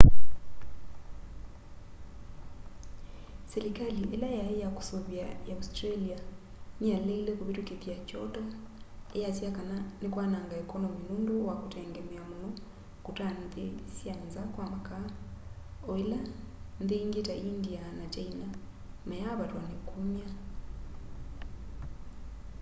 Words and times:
silikali 3.53 4.01
ila 4.15 4.27
yai 4.27 4.59
ya 4.61 4.69
kusuvia 4.75 5.25
ya 5.47 5.53
australia 5.59 6.17
niyaleile 6.79 7.31
kuvitukithya 7.39 7.95
kyoto 8.07 8.43
iyasya 9.17 9.49
kana 9.57 9.77
nikwananga 10.01 10.55
ekonomi 10.63 10.99
nundu 11.07 11.35
wa 11.47 11.53
kutengemea 11.61 12.23
muno 12.29 12.49
kuta 13.05 13.25
nthi 13.43 13.65
sya 13.95 14.13
nza 14.25 14.43
kwa 14.53 14.63
makaa 14.73 15.07
o 15.89 15.91
ila 16.03 16.19
nthi 16.83 16.95
ingi 17.03 17.21
ta 17.27 17.35
india 17.51 17.81
na 17.97 18.05
kyaina 18.13 18.47
mayaavatwa 19.09 19.61
ni 19.69 19.75
kumya 19.89 20.27